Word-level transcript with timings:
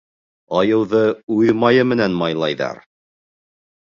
Айыуҙы 0.59 1.01
үҙ 1.35 1.51
майы 1.65 1.85
менән 1.91 2.17
майлайҙар. 2.21 2.83